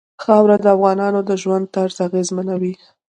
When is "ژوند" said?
1.41-1.65